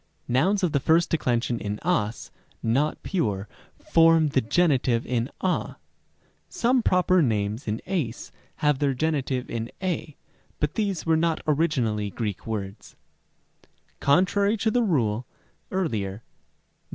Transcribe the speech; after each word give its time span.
Rem. 0.01 0.07
c. 0.27 0.33
Nouns 0.33 0.63
of 0.63 0.71
the 0.71 0.79
first 0.79 1.11
declension 1.11 1.59
in 1.59 1.77
as 1.83 2.31
not 2.63 3.03
pure 3.03 3.47
form 3.77 4.29
the 4.29 4.41
geni 4.41 4.79
tive 4.79 5.05
in 5.05 5.29
a. 5.41 5.75
Some 6.49 6.81
proper 6.81 7.21
names 7.21 7.67
in 7.67 7.83
ys 7.87 8.31
have 8.65 8.79
their 8.79 8.95
genitive 8.95 9.47
in 9.47 9.69
y, 9.79 10.15
but 10.59 10.73
these 10.73 11.05
were 11.05 11.15
not 11.17 11.43
originally 11.45 12.09
Greek 12.09 12.47
words, 12.47 12.95
Rem. 12.95 13.59
d. 13.61 13.67
Contrary 13.99 14.57
to 14.57 14.71
the 14.71 14.81
rule 14.81 15.27
(Rem. 15.69 16.21